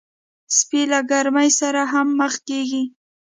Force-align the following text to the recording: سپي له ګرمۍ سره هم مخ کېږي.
سپي 0.57 0.81
له 0.91 0.99
ګرمۍ 1.11 1.49
سره 1.59 1.81
هم 1.91 2.07
مخ 2.19 2.33
کېږي. 2.47 2.83